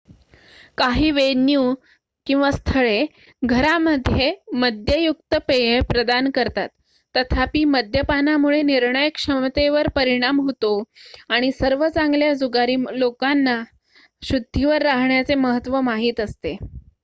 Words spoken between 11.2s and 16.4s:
आणि सर्व चांगल्या जुगारी लोकांना शुद्धीवर राहण्याचे महत्त्व माहित